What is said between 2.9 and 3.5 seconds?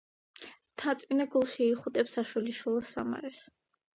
სამარეს.